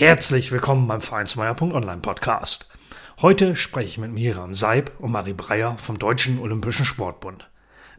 [0.00, 2.70] Herzlich willkommen beim Vereinsmeier.online Podcast.
[3.20, 7.50] Heute spreche ich mit Miriam Seib und Marie Breyer vom Deutschen Olympischen Sportbund.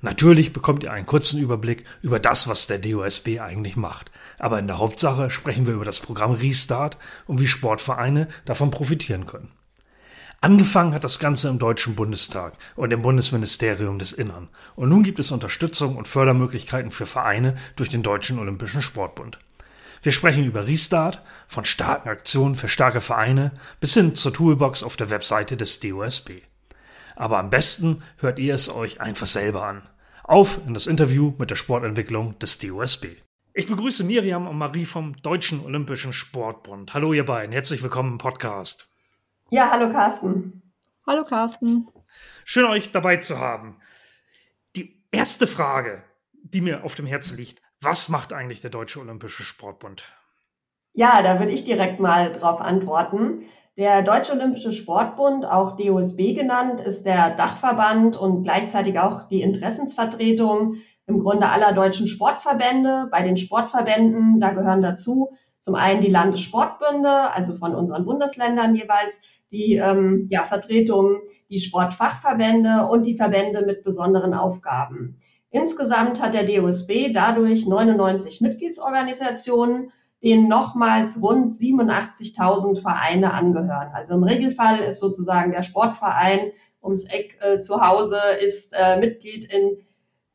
[0.01, 4.09] Natürlich bekommt ihr einen kurzen Überblick über das, was der DOSB eigentlich macht.
[4.39, 9.27] Aber in der Hauptsache sprechen wir über das Programm Restart und wie Sportvereine davon profitieren
[9.27, 9.51] können.
[10.43, 14.49] Angefangen hat das Ganze im Deutschen Bundestag und im Bundesministerium des Innern.
[14.75, 19.37] Und nun gibt es Unterstützung und Fördermöglichkeiten für Vereine durch den Deutschen Olympischen Sportbund.
[20.03, 24.95] Wir sprechen über Restart, von starken Aktionen für starke Vereine bis hin zur Toolbox auf
[24.95, 26.41] der Webseite des DOSB.
[27.15, 29.87] Aber am besten hört ihr es euch einfach selber an.
[30.23, 33.09] Auf in das Interview mit der Sportentwicklung des DOSB.
[33.53, 36.95] Ich begrüße Miriam und Marie vom Deutschen Olympischen Sportbund.
[36.95, 38.89] Hallo ihr beiden, herzlich willkommen im Podcast.
[39.51, 40.63] Ja, hallo Carsten.
[41.05, 41.87] Hallo Carsten.
[42.43, 43.77] Schön euch dabei zu haben.
[44.75, 46.01] Die erste Frage,
[46.33, 50.03] die mir auf dem Herzen liegt, was macht eigentlich der Deutsche Olympische Sportbund?
[50.93, 53.43] Ja, da würde ich direkt mal drauf antworten.
[53.77, 60.75] Der Deutsche Olympische Sportbund, auch DOSB genannt, ist der Dachverband und gleichzeitig auch die Interessensvertretung
[61.07, 63.07] im Grunde aller deutschen Sportverbände.
[63.09, 65.29] Bei den Sportverbänden, da gehören dazu
[65.59, 69.21] zum einen die Landessportbünde, also von unseren Bundesländern jeweils,
[69.51, 75.19] die ähm, ja, Vertretungen, die Sportfachverbände und die Verbände mit besonderen Aufgaben.
[75.51, 79.91] Insgesamt hat der DOSB dadurch 99 Mitgliedsorganisationen,
[80.23, 83.91] denen nochmals rund 87.000 Vereine angehören.
[83.93, 89.45] Also im Regelfall ist sozusagen der Sportverein ums Eck äh, zu Hause ist äh, Mitglied
[89.53, 89.77] in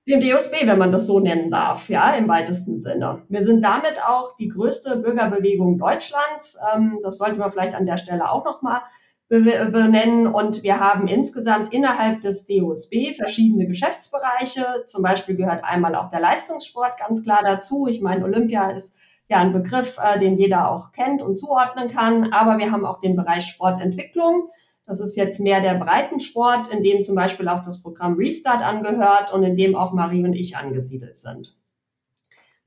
[0.09, 3.23] dem DOSB, wenn man das so nennen darf, ja, im weitesten Sinne.
[3.29, 6.59] Wir sind damit auch die größte Bürgerbewegung Deutschlands.
[6.75, 8.83] Ähm, das sollte man vielleicht an der Stelle auch nochmal
[9.29, 10.27] benennen.
[10.27, 14.85] Und wir haben insgesamt innerhalb des DOSB verschiedene Geschäftsbereiche.
[14.87, 17.87] Zum Beispiel gehört einmal auch der Leistungssport ganz klar dazu.
[17.87, 18.97] Ich meine, Olympia ist
[19.29, 22.33] ja ein Begriff, äh, den jeder auch kennt und zuordnen kann.
[22.33, 24.51] Aber wir haben auch den Bereich Sportentwicklung.
[24.87, 29.33] Das ist jetzt mehr der Breitensport, in dem zum Beispiel auch das Programm Restart angehört
[29.33, 31.57] und in dem auch Marie und ich angesiedelt sind.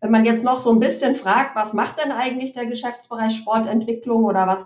[0.01, 4.25] Wenn man jetzt noch so ein bisschen fragt, was macht denn eigentlich der Geschäftsbereich Sportentwicklung
[4.25, 4.65] oder was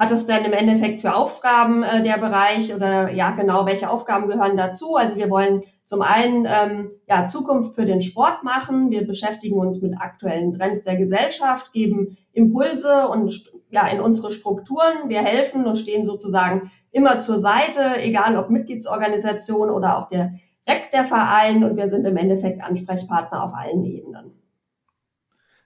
[0.00, 4.28] hat es denn im Endeffekt für Aufgaben äh, der Bereich oder ja genau, welche Aufgaben
[4.28, 4.96] gehören dazu?
[4.96, 8.90] Also wir wollen zum einen ähm, ja, Zukunft für den Sport machen.
[8.90, 15.08] Wir beschäftigen uns mit aktuellen Trends der Gesellschaft, geben Impulse und ja, in unsere Strukturen.
[15.10, 20.32] Wir helfen und stehen sozusagen immer zur Seite, egal ob Mitgliedsorganisation oder auch der
[20.66, 21.62] REC der Verein.
[21.62, 24.39] Und wir sind im Endeffekt Ansprechpartner auf allen Ebenen.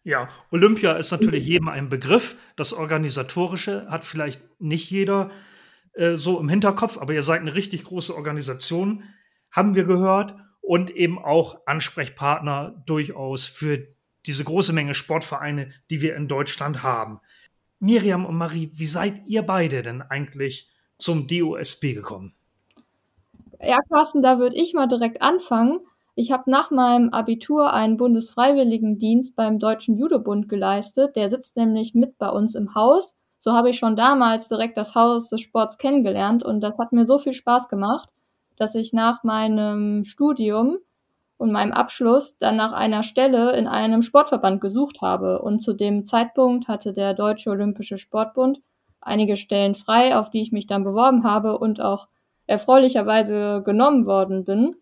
[0.05, 2.37] Ja, Olympia ist natürlich jedem ein Begriff.
[2.57, 5.31] Das Organisatorische hat vielleicht nicht jeder
[5.95, 9.05] äh, so im Hinterkopf, aber ihr seid eine richtig große Organisation,
[9.51, 13.87] haben wir gehört, und eben auch Ansprechpartner durchaus für
[14.27, 17.21] diese große Menge Sportvereine, die wir in Deutschland haben.
[17.81, 22.35] Miriam und Marie, wie seid ihr beide denn eigentlich zum DOSB gekommen?
[23.61, 25.81] Ja, Carsten, da würde ich mal direkt anfangen.
[26.17, 31.17] Ich habe nach meinem Abitur einen Bundesfreiwilligendienst beim Deutschen Judobund geleistet.
[31.17, 33.15] Der sitzt nämlich mit bei uns im Haus.
[33.41, 37.07] So habe ich schon damals direkt das Haus des Sports kennengelernt und das hat mir
[37.07, 38.09] so viel Spaß gemacht,
[38.57, 40.79] dass ich nach meinem Studium
[41.37, 45.43] und meinem Abschluss dann nach einer Stelle in einem Sportverband gesucht habe.
[45.43, 48.61] Und zu dem Zeitpunkt hatte der Deutsche Olympische Sportbund
[49.01, 52.09] einige Stellen frei, auf die ich mich dann beworben habe und auch
[52.47, 54.77] erfreulicherweise genommen worden bin.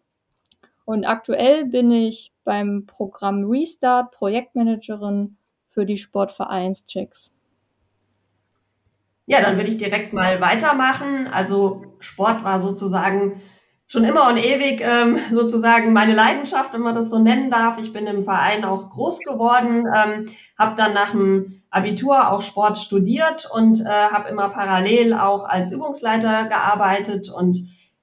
[0.85, 5.37] Und aktuell bin ich beim Programm Restart Projektmanagerin
[5.69, 7.35] für die Sportvereinschecks.
[9.27, 11.29] Ja, dann würde ich direkt mal weitermachen.
[11.29, 13.41] Also Sport war sozusagen
[13.87, 17.79] schon immer und ewig ähm, sozusagen meine Leidenschaft, wenn man das so nennen darf.
[17.79, 20.25] Ich bin im Verein auch groß geworden, ähm,
[20.59, 25.73] habe dann nach dem Abitur auch Sport studiert und äh, habe immer parallel auch als
[25.73, 27.59] Übungsleiter gearbeitet und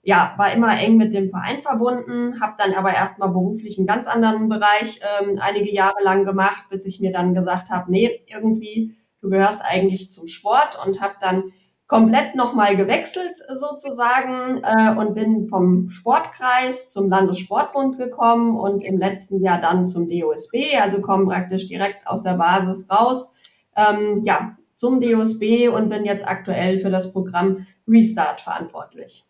[0.09, 4.07] ja, war immer eng mit dem Verein verbunden, habe dann aber erstmal beruflich einen ganz
[4.07, 8.95] anderen Bereich ähm, einige Jahre lang gemacht, bis ich mir dann gesagt habe, nee, irgendwie,
[9.21, 11.43] du gehörst eigentlich zum Sport und habe dann
[11.85, 19.43] komplett nochmal gewechselt sozusagen äh, und bin vom Sportkreis zum Landessportbund gekommen und im letzten
[19.43, 23.35] Jahr dann zum DOSB, also komme praktisch direkt aus der Basis raus.
[23.75, 29.28] Ähm, ja, zum DOSB und bin jetzt aktuell für das Programm Restart verantwortlich.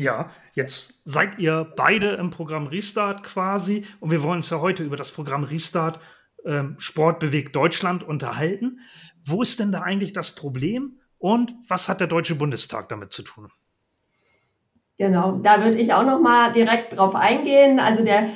[0.00, 4.82] Ja, jetzt seid ihr beide im Programm Restart quasi und wir wollen uns ja heute
[4.82, 6.00] über das Programm Restart
[6.46, 8.80] ähm, Sport bewegt Deutschland unterhalten.
[9.22, 13.22] Wo ist denn da eigentlich das Problem und was hat der Deutsche Bundestag damit zu
[13.22, 13.52] tun?
[14.96, 17.78] Genau, da würde ich auch noch mal direkt drauf eingehen.
[17.78, 18.30] Also der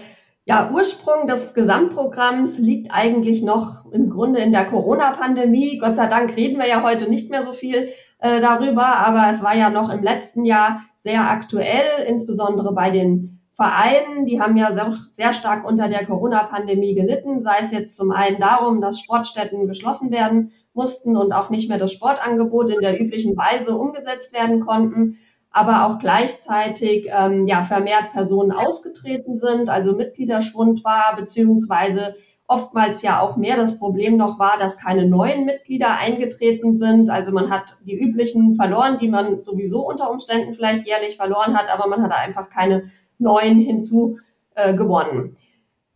[0.46, 5.79] ja, Ursprung des Gesamtprogramms liegt eigentlich noch im Grunde in der Corona-Pandemie.
[5.79, 7.88] Gott sei Dank reden wir ja heute nicht mehr so viel
[8.19, 13.41] äh, darüber, aber es war ja noch im letzten Jahr sehr aktuell, insbesondere bei den
[13.55, 14.26] Vereinen.
[14.26, 18.38] Die haben ja sehr, sehr stark unter der Corona-Pandemie gelitten, sei es jetzt zum einen
[18.38, 23.35] darum, dass Sportstätten geschlossen werden mussten und auch nicht mehr das Sportangebot in der üblichen
[23.35, 25.17] Weise umgesetzt werden konnten
[25.55, 32.17] aber auch gleichzeitig ähm, ja, vermehrt Personen ausgetreten sind, also Mitgliederschwund war, beziehungsweise
[32.49, 37.09] oftmals ja auch mehr das Problem noch war, dass keine neuen Mitglieder eingetreten sind.
[37.09, 41.73] Also man hat die üblichen verloren, die man sowieso unter Umständen vielleicht jährlich verloren hat,
[41.73, 44.19] aber man hat einfach keine neuen hinzu
[44.57, 44.77] äh.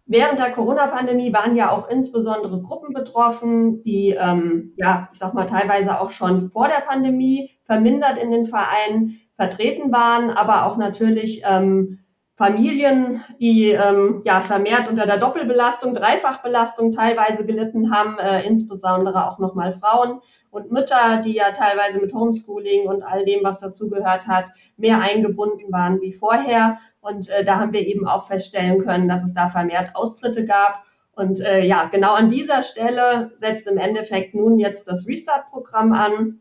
[0.06, 5.46] Während der Corona-Pandemie waren ja auch insbesondere Gruppen betroffen, die, ähm, ja, ich sag mal,
[5.46, 11.43] teilweise auch schon vor der Pandemie vermindert in den Vereinen vertreten waren, aber auch natürlich
[11.46, 12.00] ähm,
[12.35, 19.38] Familien, die ähm, ja vermehrt unter der Doppelbelastung, Dreifachbelastung teilweise gelitten haben, äh, insbesondere auch
[19.38, 20.20] nochmal Frauen
[20.50, 25.70] und Mütter, die ja teilweise mit Homeschooling und all dem, was dazugehört hat, mehr eingebunden
[25.73, 26.79] waren wie vorher.
[27.00, 30.82] Und äh, da haben wir eben auch feststellen können, dass es da vermehrt Austritte gab.
[31.12, 36.40] Und äh, ja, genau an dieser Stelle setzt im Endeffekt nun jetzt das Restart-Programm an.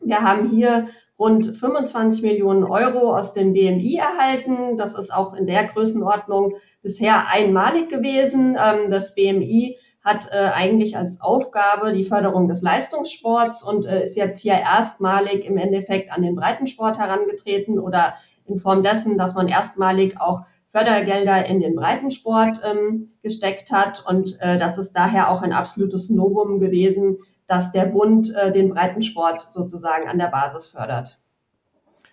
[0.00, 0.88] Wir haben hier
[1.22, 4.76] rund 25 Millionen Euro aus dem BMI erhalten.
[4.76, 8.58] Das ist auch in der Größenordnung bisher einmalig gewesen.
[8.60, 14.16] Ähm, das BMI hat äh, eigentlich als Aufgabe die Förderung des Leistungssports und äh, ist
[14.16, 18.14] jetzt hier erstmalig im Endeffekt an den Breitensport herangetreten oder
[18.44, 20.42] in Form dessen, dass man erstmalig auch
[20.72, 24.02] Fördergelder in den Breitensport ähm, gesteckt hat.
[24.08, 27.18] Und äh, das ist daher auch ein absolutes Novum gewesen,
[27.52, 31.18] dass der Bund äh, den Breitensport sozusagen an der Basis fördert.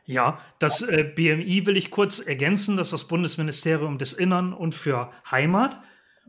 [0.03, 4.75] Ja, das äh, BMI will ich kurz ergänzen, das ist das Bundesministerium des Innern und
[4.75, 5.77] für Heimat.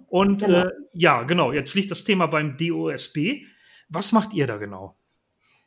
[0.07, 0.67] Und genau.
[0.67, 3.47] Äh, ja, genau, jetzt liegt das Thema beim DOSB.
[3.89, 4.95] Was macht ihr da genau?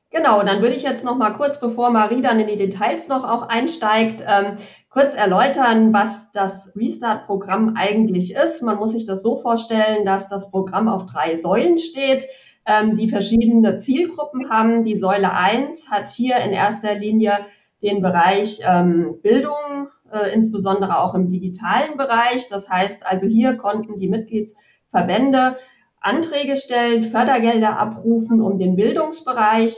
[0.10, 3.25] Genau, dann würde ich jetzt noch mal kurz, bevor Marie dann in die Details noch
[3.25, 4.56] auch einsteigt, ähm,
[4.89, 8.62] kurz erläutern, was das Restart-Programm eigentlich ist.
[8.62, 12.25] Man muss sich das so vorstellen, dass das Programm auf drei Säulen steht
[12.65, 14.83] ähm, die verschiedene Zielgruppen haben.
[14.83, 17.45] Die Säule 1 hat hier in erster Linie
[17.81, 22.48] den Bereich ähm, Bildung, äh, insbesondere auch im digitalen Bereich.
[22.50, 25.57] Das heißt also, hier konnten die Mitgliedsverbände
[26.00, 29.77] Anträge stellen, Fördergelder abrufen, um den Bildungsbereich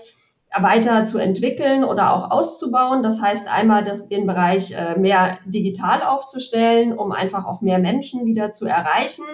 [0.58, 3.04] weiter zu entwickeln oder auch auszubauen.
[3.04, 8.26] Das heißt einmal das, den Bereich äh, mehr digital aufzustellen, um einfach auch mehr Menschen
[8.26, 9.26] wieder zu erreichen,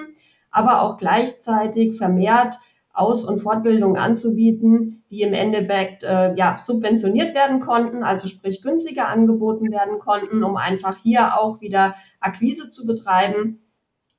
[0.50, 2.56] aber auch gleichzeitig vermehrt
[2.94, 9.08] aus- und Fortbildungen anzubieten, die im Endeffekt äh, ja, subventioniert werden konnten, also sprich günstiger
[9.08, 13.60] angeboten werden konnten, um einfach hier auch wieder Akquise zu betreiben.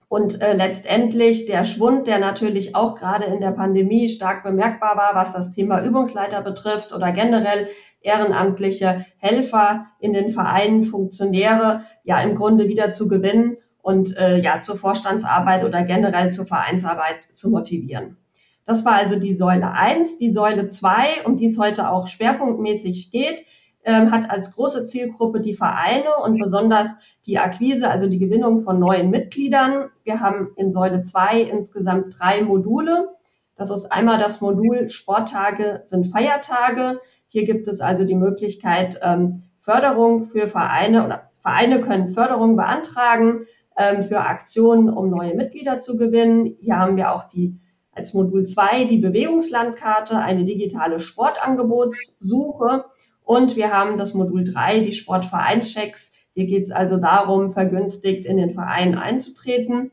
[0.08, 5.14] Und äh, letztendlich der Schwund, der natürlich auch gerade in der Pandemie stark bemerkbar war,
[5.14, 7.68] was das Thema Übungsleiter betrifft oder generell
[8.02, 14.60] ehrenamtliche Helfer in den Vereinen, Funktionäre, ja im Grunde wieder zu gewinnen und äh, ja
[14.60, 18.18] zur Vorstandsarbeit oder generell zur Vereinsarbeit zu motivieren.
[18.64, 20.18] Das war also die Säule 1.
[20.18, 23.44] Die Säule 2, um die es heute auch schwerpunktmäßig geht,
[23.84, 28.78] ähm, hat als große Zielgruppe die Vereine und besonders die Akquise, also die Gewinnung von
[28.78, 29.90] neuen Mitgliedern.
[30.04, 33.08] Wir haben in Säule 2 insgesamt drei Module.
[33.56, 37.00] Das ist einmal das Modul Sporttage sind Feiertage.
[37.26, 43.46] Hier gibt es also die Möglichkeit, ähm, Förderung für Vereine oder Vereine können Förderung beantragen
[43.76, 46.56] ähm, für Aktionen, um neue Mitglieder zu gewinnen.
[46.60, 47.58] Hier haben wir auch die
[47.92, 52.84] als Modul 2 die Bewegungslandkarte, eine digitale Sportangebotssuche
[53.24, 56.12] und wir haben das Modul 3, die Sportvereinschecks.
[56.34, 59.92] Hier geht es also darum, vergünstigt in den Verein einzutreten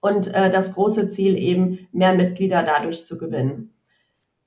[0.00, 3.72] und äh, das große Ziel eben, mehr Mitglieder dadurch zu gewinnen.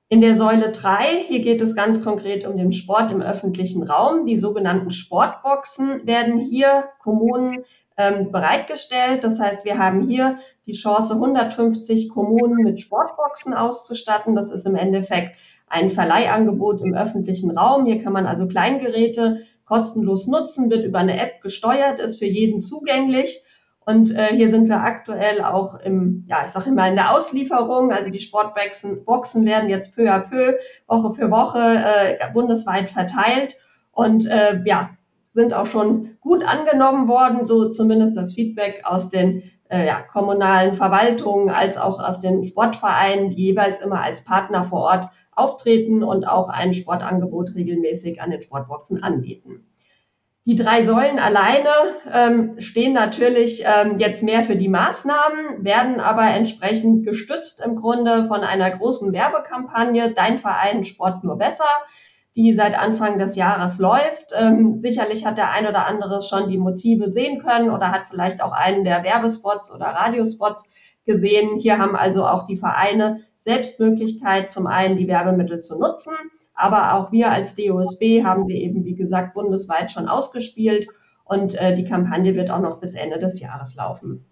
[0.08, 4.26] In der Säule 3, hier geht es ganz konkret um den Sport im öffentlichen Raum.
[4.26, 7.64] Die sogenannten Sportboxen werden hier Kommunen
[8.00, 9.24] ähm, bereitgestellt.
[9.24, 14.34] Das heißt, wir haben hier die Chance, 150 Kommunen mit Sportboxen auszustatten.
[14.34, 15.36] Das ist im Endeffekt
[15.68, 17.86] ein Verleihangebot im öffentlichen Raum.
[17.86, 22.62] Hier kann man also Kleingeräte kostenlos nutzen, wird über eine App gesteuert, ist für jeden
[22.62, 23.44] zugänglich.
[23.86, 27.92] Und äh, hier sind wir aktuell auch im, ja, ich sage immer in der Auslieferung.
[27.92, 30.54] Also die Sportboxen Boxen werden jetzt peu à peu,
[30.86, 33.56] Woche für Woche äh, bundesweit verteilt
[33.92, 34.90] und äh, ja,
[35.30, 40.74] sind auch schon gut angenommen worden, so zumindest das Feedback aus den äh, ja, kommunalen
[40.74, 46.24] Verwaltungen als auch aus den Sportvereinen, die jeweils immer als Partner vor Ort auftreten und
[46.24, 49.64] auch ein Sportangebot regelmäßig an den Sportboxen anbieten.
[50.46, 51.68] Die drei Säulen alleine
[52.10, 58.24] ähm, stehen natürlich ähm, jetzt mehr für die Maßnahmen, werden aber entsprechend gestützt im Grunde
[58.24, 61.68] von einer großen Werbekampagne Dein Verein Sport nur besser,
[62.36, 64.32] die seit Anfang des Jahres läuft.
[64.38, 68.42] Ähm, sicherlich hat der ein oder andere schon die Motive sehen können oder hat vielleicht
[68.42, 70.70] auch einen der Werbespots oder Radiospots
[71.04, 71.56] gesehen.
[71.56, 76.14] Hier haben also auch die Vereine Selbstmöglichkeit, zum einen die Werbemittel zu nutzen
[76.60, 80.88] aber auch wir als DOSB haben sie eben, wie gesagt, bundesweit schon ausgespielt
[81.24, 84.26] und äh, die Kampagne wird auch noch bis Ende des Jahres laufen.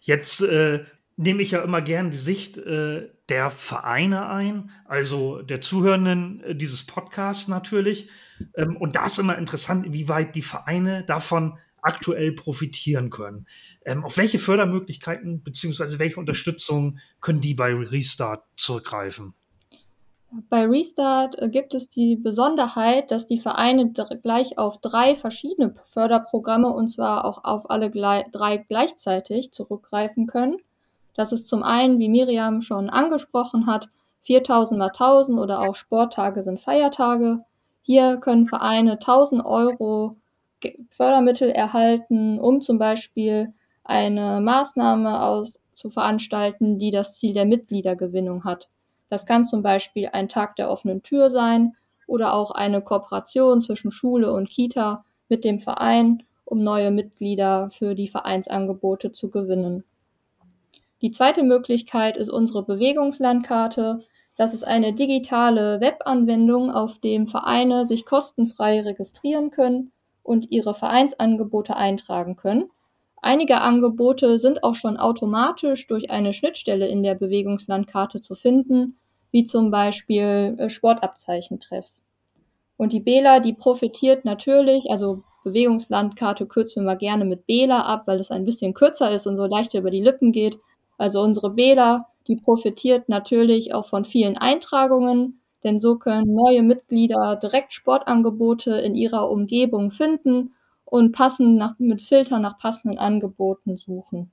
[0.00, 0.80] Jetzt äh,
[1.20, 6.54] nehme ich ja immer gern die Sicht äh, der Vereine ein, also der Zuhörenden äh,
[6.56, 8.08] dieses Podcasts natürlich.
[8.54, 13.46] Ähm, und da ist immer interessant, wie weit die Vereine davon aktuell profitieren können.
[13.84, 15.98] Ähm, auf welche Fördermöglichkeiten bzw.
[15.98, 19.34] welche Unterstützung können die bei Restart zurückgreifen?
[20.48, 26.70] Bei Restart äh, gibt es die Besonderheit, dass die Vereine gleich auf drei verschiedene Förderprogramme
[26.70, 30.56] und zwar auch auf alle drei gleichzeitig zurückgreifen können.
[31.14, 33.88] Das ist zum einen, wie Miriam schon angesprochen hat,
[34.22, 37.38] 4000 mal 1000 oder auch Sporttage sind Feiertage.
[37.82, 40.16] Hier können Vereine 1000 Euro
[40.90, 48.44] Fördermittel erhalten, um zum Beispiel eine Maßnahme aus, zu veranstalten, die das Ziel der Mitgliedergewinnung
[48.44, 48.68] hat.
[49.08, 51.74] Das kann zum Beispiel ein Tag der offenen Tür sein
[52.06, 57.94] oder auch eine Kooperation zwischen Schule und Kita mit dem Verein, um neue Mitglieder für
[57.94, 59.84] die Vereinsangebote zu gewinnen.
[61.02, 64.04] Die zweite Möglichkeit ist unsere Bewegungslandkarte.
[64.36, 69.92] Das ist eine digitale Webanwendung, auf dem Vereine sich kostenfrei registrieren können
[70.22, 72.70] und ihre Vereinsangebote eintragen können.
[73.22, 78.98] Einige Angebote sind auch schon automatisch durch eine Schnittstelle in der Bewegungslandkarte zu finden,
[79.30, 82.02] wie zum Beispiel äh, Sportabzeichentreffs.
[82.76, 88.20] Und die Bela, die profitiert natürlich, also Bewegungslandkarte kürzen wir gerne mit Bela ab, weil
[88.20, 90.58] es ein bisschen kürzer ist und so leichter über die Lippen geht.
[91.00, 97.36] Also unsere Bela, die profitiert natürlich auch von vielen Eintragungen, denn so können neue Mitglieder
[97.36, 100.52] direkt Sportangebote in ihrer Umgebung finden
[100.84, 104.30] und passend nach, mit Filtern nach passenden Angeboten suchen.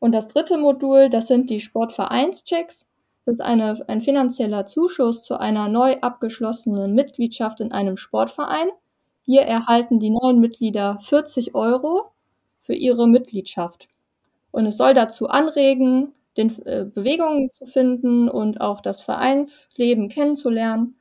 [0.00, 2.88] Und das dritte Modul, das sind die Sportvereinschecks.
[3.24, 8.70] Das ist eine, ein finanzieller Zuschuss zu einer neu abgeschlossenen Mitgliedschaft in einem Sportverein.
[9.22, 12.10] Hier erhalten die neuen Mitglieder 40 Euro
[12.62, 13.89] für ihre Mitgliedschaft.
[14.50, 20.96] Und es soll dazu anregen, den äh, Bewegungen zu finden und auch das Vereinsleben kennenzulernen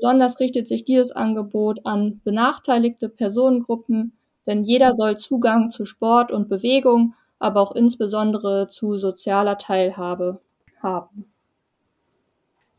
[0.00, 6.48] Besonders richtet sich dieses Angebot an benachteiligte Personengruppen, denn jeder soll Zugang zu Sport und
[6.48, 10.40] Bewegung, aber auch insbesondere zu sozialer Teilhabe
[10.82, 11.26] haben.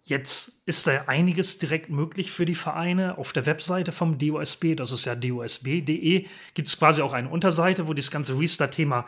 [0.02, 3.20] Jetzt ist da einiges direkt möglich für die Vereine.
[3.20, 7.88] Auf der Webseite vom DOSB, das ist ja dosb.de, gibt es quasi auch eine Unterseite,
[7.88, 9.06] wo das ganze Restart-Thema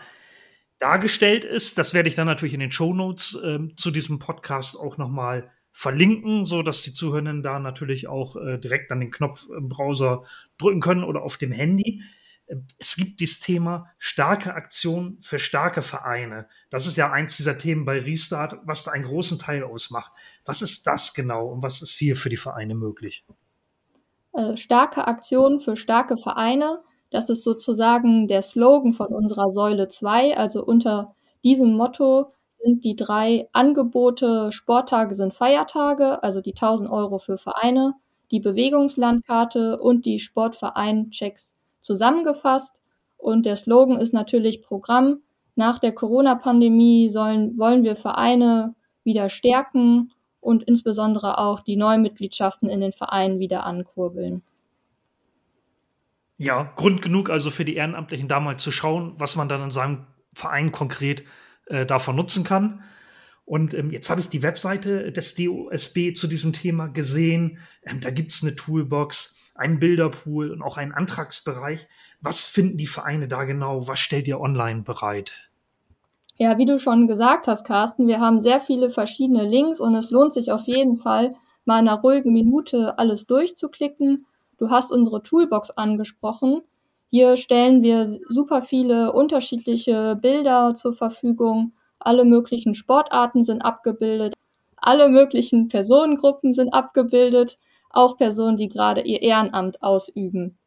[0.80, 1.78] dargestellt ist.
[1.78, 5.50] Das werde ich dann natürlich in den Show Notes äh, zu diesem Podcast auch nochmal
[5.72, 10.24] verlinken, so dass die Zuhörenden da natürlich auch äh, direkt an den Knopf im Browser
[10.58, 12.04] drücken können oder auf dem Handy.
[12.48, 16.48] Ähm, es gibt dieses Thema starke Aktion für starke Vereine.
[16.70, 20.12] Das ist ja eins dieser Themen bei Restart, was da einen großen Teil ausmacht.
[20.46, 23.26] Was ist das genau und was ist hier für die Vereine möglich?
[24.34, 26.84] Äh, starke Aktion für starke Vereine.
[27.14, 30.36] Das ist sozusagen der Slogan von unserer Säule 2.
[30.36, 37.20] Also unter diesem Motto sind die drei Angebote, Sporttage sind Feiertage, also die 1000 Euro
[37.20, 37.94] für Vereine,
[38.32, 42.82] die Bewegungslandkarte und die Sportverein-Checks zusammengefasst.
[43.18, 45.22] Und der Slogan ist natürlich Programm.
[45.56, 50.10] Nach der Corona-Pandemie sollen, wollen wir Vereine wieder stärken
[50.42, 54.42] und insbesondere auch die Neumitgliedschaften in den Vereinen wieder ankurbeln.
[56.44, 59.72] Ja, Grund genug also für die Ehrenamtlichen da mal zu schauen, was man dann in
[59.72, 61.24] seinem Verein konkret
[61.68, 62.84] äh, davon nutzen kann.
[63.46, 67.60] Und ähm, jetzt habe ich die Webseite des DOSB zu diesem Thema gesehen.
[67.84, 71.88] Ähm, da gibt es eine Toolbox, einen Bilderpool und auch einen Antragsbereich.
[72.20, 73.88] Was finden die Vereine da genau?
[73.88, 75.50] Was stellt ihr online bereit?
[76.36, 80.12] Ja, wie du schon gesagt hast, Carsten, wir haben sehr viele verschiedene Links und es
[80.12, 84.26] lohnt sich auf jeden Fall, mal in einer ruhigen Minute alles durchzuklicken.
[84.64, 86.62] Du hast unsere Toolbox angesprochen.
[87.10, 91.74] Hier stellen wir super viele unterschiedliche Bilder zur Verfügung.
[92.00, 94.36] Alle möglichen Sportarten sind abgebildet.
[94.78, 97.60] Alle möglichen Personengruppen sind abgebildet.
[97.90, 100.58] Auch Personen, die gerade ihr Ehrenamt ausüben.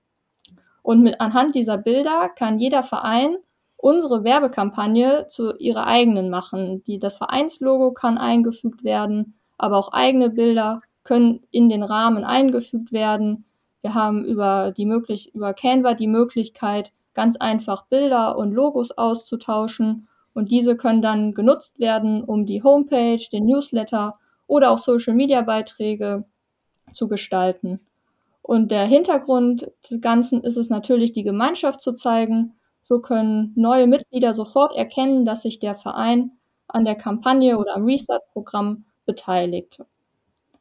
[0.83, 3.39] Und mit anhand dieser Bilder kann jeder Verein
[3.79, 6.85] unsere Werbekampagne zu ihrer eigenen machen.
[6.85, 12.93] Die, das Vereinslogo kann eingefügt werden, aber auch eigene Bilder können in den Rahmen eingefügt
[12.93, 13.47] werden.
[13.87, 20.09] Wir haben über die möglich über Canva die Möglichkeit, ganz einfach Bilder und Logos auszutauschen
[20.35, 24.15] und diese können dann genutzt werden, um die Homepage, den Newsletter
[24.49, 26.25] oder auch Social Media Beiträge
[26.95, 27.79] zu gestalten.
[28.43, 32.55] Und der Hintergrund des Ganzen ist es natürlich, die Gemeinschaft zu zeigen.
[32.83, 36.33] So können neue Mitglieder sofort erkennen, dass sich der Verein
[36.67, 39.79] an der Kampagne oder am Restart-Programm beteiligt.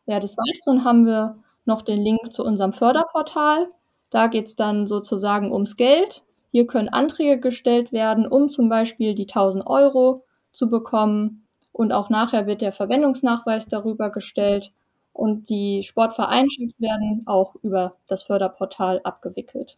[0.06, 3.68] Ja, des Weiteren haben wir noch den Link zu unserem Förderportal.
[4.10, 6.24] Da geht es dann sozusagen ums Geld.
[6.52, 11.46] Hier können Anträge gestellt werden, um zum Beispiel die 1000 Euro zu bekommen.
[11.72, 14.72] Und auch nachher wird der Verwendungsnachweis darüber gestellt.
[15.12, 19.78] Und die Sportvereinschicks werden auch über das Förderportal abgewickelt.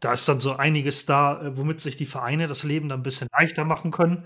[0.00, 3.02] Da ist dann so einiges da, äh, womit sich die Vereine das Leben dann ein
[3.02, 4.24] bisschen leichter machen können.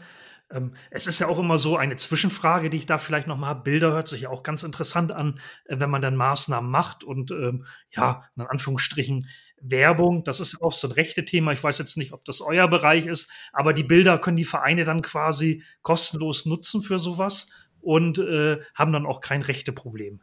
[0.51, 3.49] Ähm, es ist ja auch immer so eine Zwischenfrage, die ich da vielleicht noch mal
[3.49, 3.63] habe.
[3.63, 7.31] Bilder hört sich ja auch ganz interessant an, äh, wenn man dann Maßnahmen macht und
[7.31, 9.25] ähm, ja, in Anführungsstrichen
[9.61, 11.53] Werbung, das ist auch so ein rechte Thema.
[11.53, 14.85] Ich weiß jetzt nicht, ob das euer Bereich ist, aber die Bilder können die Vereine
[14.85, 20.21] dann quasi kostenlos nutzen für sowas und äh, haben dann auch kein rechte Problem.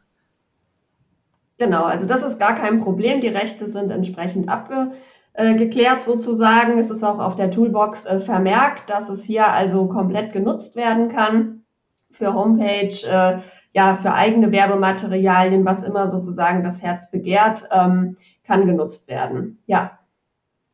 [1.58, 3.20] Genau, also das ist gar kein Problem.
[3.20, 4.92] Die Rechte sind entsprechend abge
[5.38, 6.80] äh, geklärt sozusagen.
[6.80, 11.08] Es ist auch auf der Toolbox äh, vermerkt, dass es hier also komplett genutzt werden
[11.08, 11.62] kann
[12.10, 13.38] für Homepage, äh,
[13.72, 19.62] ja, für eigene Werbematerialien, was immer sozusagen das Herz begehrt, ähm, kann genutzt werden.
[19.66, 20.00] Ja.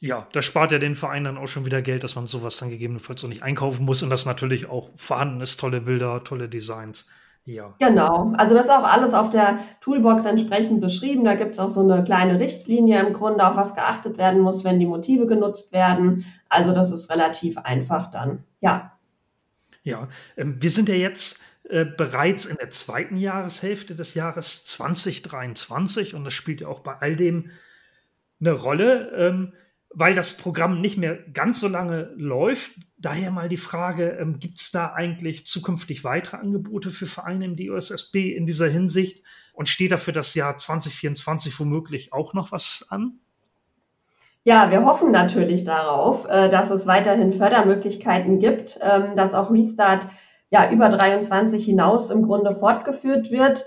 [0.00, 2.70] Ja, das spart ja den Verein dann auch schon wieder Geld, dass man sowas dann
[2.70, 7.10] gegebenenfalls so nicht einkaufen muss und das natürlich auch vorhanden ist, tolle Bilder, tolle Designs.
[7.46, 7.74] Ja.
[7.78, 8.32] Genau.
[8.38, 11.24] Also das ist auch alles auf der Toolbox entsprechend beschrieben.
[11.24, 14.64] Da gibt es auch so eine kleine Richtlinie im Grunde, auf was geachtet werden muss,
[14.64, 16.24] wenn die Motive genutzt werden.
[16.48, 18.44] Also das ist relativ einfach dann.
[18.60, 18.92] Ja.
[19.82, 26.14] Ja, ähm, wir sind ja jetzt äh, bereits in der zweiten Jahreshälfte des Jahres 2023
[26.14, 27.50] und das spielt ja auch bei all dem
[28.40, 29.12] eine Rolle.
[29.16, 29.52] Ähm,
[29.94, 32.72] weil das Programm nicht mehr ganz so lange läuft.
[32.98, 37.56] Daher mal die Frage, ähm, gibt es da eigentlich zukünftig weitere Angebote für Vereine im
[37.56, 39.22] DOSSB in dieser Hinsicht?
[39.52, 43.20] Und steht da für das Jahr 2024 womöglich auch noch was an?
[44.42, 50.06] Ja, wir hoffen natürlich darauf, äh, dass es weiterhin Fördermöglichkeiten gibt, ähm, dass auch Restart
[50.50, 53.64] ja über 23 hinaus im Grunde fortgeführt wird.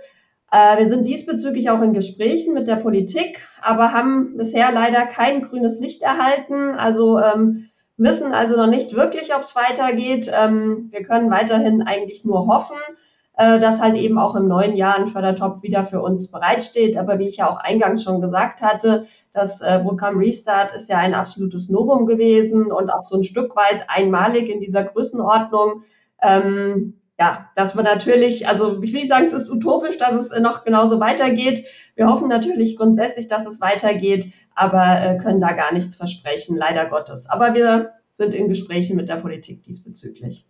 [0.51, 5.41] Äh, wir sind diesbezüglich auch in Gesprächen mit der Politik, aber haben bisher leider kein
[5.41, 6.75] grünes Licht erhalten.
[6.75, 10.31] Also ähm, wissen also noch nicht wirklich, ob es weitergeht.
[10.33, 12.77] Ähm, wir können weiterhin eigentlich nur hoffen,
[13.36, 16.95] äh, dass halt eben auch im neuen Jahr ein Fördertopf wieder für uns bereitsteht.
[16.95, 20.97] Aber wie ich ja auch eingangs schon gesagt hatte, das äh, Programm Restart ist ja
[20.97, 25.83] ein absolutes Novum gewesen und auch so ein Stück weit einmalig in dieser Größenordnung.
[26.21, 30.39] Ähm, ja, dass wir natürlich, also ich will nicht sagen, es ist utopisch, dass es
[30.39, 31.65] noch genauso weitergeht.
[31.95, 36.86] Wir hoffen natürlich grundsätzlich, dass es weitergeht, aber äh, können da gar nichts versprechen, leider
[36.86, 37.27] Gottes.
[37.27, 40.45] Aber wir sind in Gesprächen mit der Politik diesbezüglich.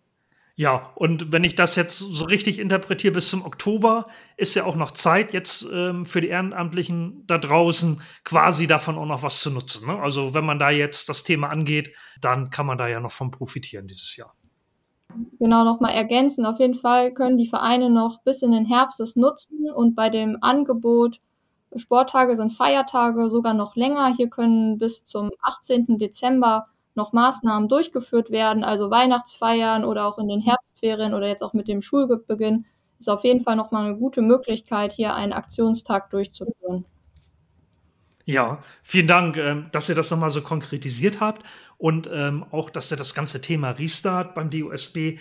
[0.60, 4.76] Ja, und wenn ich das jetzt so richtig interpretiere, bis zum Oktober ist ja auch
[4.76, 9.52] noch Zeit jetzt ähm, für die Ehrenamtlichen da draußen quasi davon auch noch was zu
[9.52, 9.88] nutzen.
[9.88, 10.00] Ne?
[10.00, 13.30] Also wenn man da jetzt das Thema angeht, dann kann man da ja noch von
[13.30, 14.37] profitieren dieses Jahr
[15.40, 16.46] genau nochmal ergänzen.
[16.46, 20.10] Auf jeden Fall können die Vereine noch bis in den Herbst es nutzen und bei
[20.10, 21.20] dem Angebot
[21.76, 24.14] Sporttage sind Feiertage sogar noch länger.
[24.16, 25.98] Hier können bis zum 18.
[25.98, 26.66] Dezember
[26.96, 31.68] noch Maßnahmen durchgeführt werden, also Weihnachtsfeiern oder auch in den Herbstferien oder jetzt auch mit
[31.68, 32.66] dem Schulbeginn
[33.00, 36.86] ist auf jeden Fall nochmal eine gute Möglichkeit, hier einen Aktionstag durchzuführen.
[38.28, 41.44] Ja, vielen Dank, ähm, dass ihr das nochmal so konkretisiert habt
[41.78, 45.20] und ähm, auch, dass ihr das ganze Thema Restart beim DUSB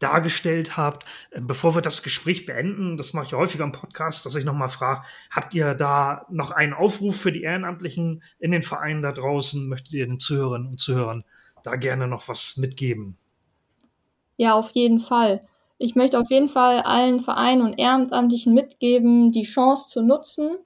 [0.00, 1.06] dargestellt habt.
[1.30, 4.68] Ähm, bevor wir das Gespräch beenden, das mache ich häufiger im Podcast, dass ich nochmal
[4.68, 9.68] frage, habt ihr da noch einen Aufruf für die Ehrenamtlichen in den Vereinen da draußen?
[9.68, 11.22] Möchtet ihr den Zuhörern und Zuhörern
[11.62, 13.16] da gerne noch was mitgeben?
[14.36, 15.46] Ja, auf jeden Fall.
[15.78, 20.58] Ich möchte auf jeden Fall allen Vereinen und Ehrenamtlichen mitgeben, die Chance zu nutzen,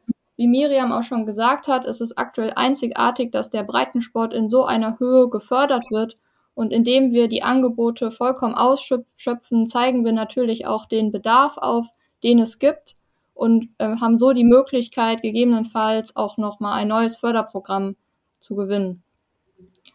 [0.42, 4.64] wie Miriam auch schon gesagt hat, ist es aktuell einzigartig, dass der Breitensport in so
[4.64, 6.16] einer Höhe gefördert wird.
[6.54, 11.86] Und indem wir die Angebote vollkommen ausschöpfen, zeigen wir natürlich auch den Bedarf auf,
[12.24, 12.96] den es gibt
[13.34, 17.94] und äh, haben so die Möglichkeit, gegebenenfalls auch nochmal ein neues Förderprogramm
[18.40, 19.04] zu gewinnen.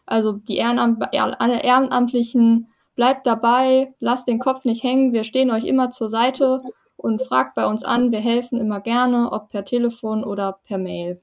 [0.06, 5.64] Also die Ehrenamt alle Ehrenamtlichen, bleibt dabei, lasst den Kopf nicht hängen, wir stehen euch
[5.64, 6.58] immer zur Seite
[6.98, 11.22] und fragt bei uns an, wir helfen immer gerne, ob per Telefon oder per Mail.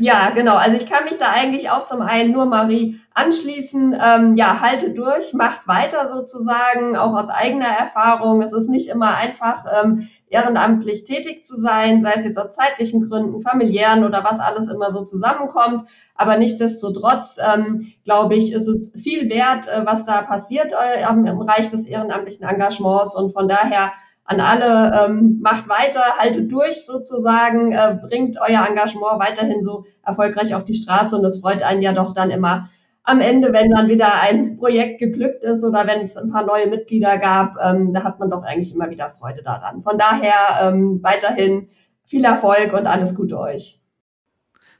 [0.00, 0.54] Ja, genau.
[0.54, 3.96] Also ich kann mich da eigentlich auch zum einen nur Marie anschließen.
[4.00, 8.40] Ähm, ja, haltet durch, macht weiter sozusagen, auch aus eigener Erfahrung.
[8.40, 13.08] Es ist nicht immer einfach, ähm, ehrenamtlich tätig zu sein, sei es jetzt aus zeitlichen
[13.08, 15.82] Gründen, familiären oder was alles immer so zusammenkommt.
[16.14, 21.38] Aber nichtdestotrotz, ähm, glaube ich, ist es viel wert, äh, was da passiert äh, im
[21.38, 23.16] Bereich des ehrenamtlichen Engagements.
[23.16, 23.92] Und von daher
[24.28, 30.54] an alle, ähm, macht weiter, haltet durch sozusagen, äh, bringt euer Engagement weiterhin so erfolgreich
[30.54, 32.68] auf die Straße und es freut einen ja doch dann immer
[33.04, 36.66] am Ende, wenn dann wieder ein Projekt geglückt ist oder wenn es ein paar neue
[36.66, 39.80] Mitglieder gab, ähm, da hat man doch eigentlich immer wieder Freude daran.
[39.80, 41.70] Von daher ähm, weiterhin
[42.04, 43.80] viel Erfolg und alles Gute euch.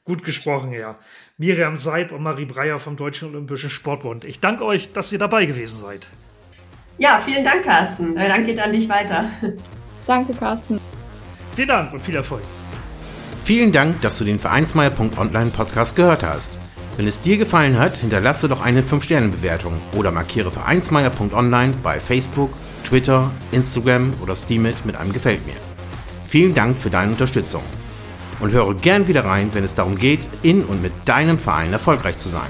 [0.05, 0.95] Gut gesprochen, ja.
[1.37, 4.25] Miriam Seib und Marie Breyer vom Deutschen Olympischen Sportbund.
[4.25, 6.07] Ich danke euch, dass ihr dabei gewesen seid.
[6.99, 8.13] Ja, vielen Dank, Carsten.
[8.15, 9.29] Der Dank geht an dich weiter.
[10.07, 10.79] Danke, Carsten.
[11.55, 12.43] Vielen Dank und viel Erfolg.
[13.43, 16.57] Vielen Dank, dass du den Vereinsmeier.online Podcast gehört hast.
[16.97, 22.51] Wenn es dir gefallen hat, hinterlasse doch eine 5-Sterne-Bewertung oder markiere Vereinsmeier.online bei Facebook,
[22.83, 25.55] Twitter, Instagram oder Steamit mit einem Gefällt mir.
[26.27, 27.63] Vielen Dank für deine Unterstützung.
[28.41, 32.17] Und höre gern wieder rein, wenn es darum geht, in und mit deinem Verein erfolgreich
[32.17, 32.49] zu sein.